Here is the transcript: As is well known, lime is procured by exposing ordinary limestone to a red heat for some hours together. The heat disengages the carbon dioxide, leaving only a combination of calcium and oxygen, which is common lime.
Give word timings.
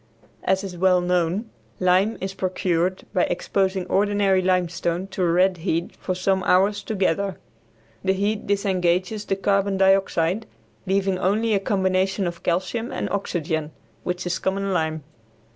As 0.43 0.63
is 0.63 0.75
well 0.79 0.99
known, 0.99 1.51
lime 1.79 2.17
is 2.19 2.33
procured 2.33 3.03
by 3.13 3.25
exposing 3.25 3.85
ordinary 3.85 4.41
limestone 4.41 5.05
to 5.09 5.21
a 5.21 5.31
red 5.31 5.57
heat 5.57 5.95
for 5.95 6.15
some 6.15 6.41
hours 6.43 6.81
together. 6.81 7.37
The 8.03 8.13
heat 8.13 8.47
disengages 8.47 9.25
the 9.25 9.35
carbon 9.35 9.77
dioxide, 9.77 10.47
leaving 10.87 11.19
only 11.19 11.53
a 11.53 11.59
combination 11.59 12.25
of 12.25 12.41
calcium 12.41 12.91
and 12.91 13.11
oxygen, 13.11 13.73
which 14.03 14.25
is 14.25 14.39
common 14.39 14.73
lime. 14.73 15.03